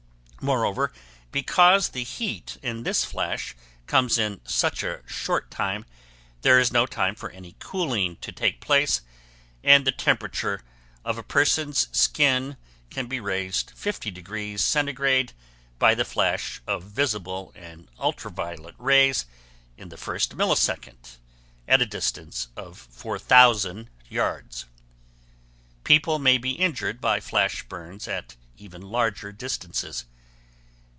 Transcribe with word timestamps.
Moreover, 0.43 0.91
because 1.31 1.89
the 1.89 2.03
heat 2.03 2.57
in 2.63 2.81
this 2.81 3.05
flash 3.05 3.53
comes 3.85 4.17
in 4.17 4.41
such 4.43 4.81
a 4.81 5.03
short 5.05 5.51
time, 5.51 5.85
there 6.41 6.57
is 6.59 6.71
no 6.73 6.87
time 6.87 7.13
for 7.13 7.29
any 7.29 7.55
cooling 7.59 8.15
to 8.21 8.31
take 8.31 8.59
place, 8.59 9.01
and 9.63 9.85
the 9.85 9.91
temperature 9.91 10.63
of 11.05 11.19
a 11.19 11.23
person's 11.23 11.87
skin 11.95 12.57
can 12.89 13.05
be 13.05 13.19
raised 13.19 13.69
50 13.75 14.09
degrees 14.09 14.63
centigrade 14.63 15.33
by 15.77 15.93
the 15.93 16.03
flash 16.03 16.59
of 16.65 16.81
visible 16.85 17.51
and 17.55 17.87
ultra 17.99 18.31
violet 18.31 18.73
rays 18.79 19.27
in 19.77 19.89
the 19.89 19.95
first 19.97 20.35
millisecond 20.35 21.17
at 21.67 21.83
a 21.83 21.85
distance 21.85 22.47
of 22.55 22.79
4,000 22.79 23.91
yards. 24.09 24.65
People 25.83 26.17
may 26.17 26.39
be 26.39 26.53
injured 26.53 26.99
by 26.99 27.19
flash 27.19 27.61
burns 27.61 28.07
at 28.07 28.35
even 28.57 28.81
larger 28.81 29.31
distances. 29.31 30.05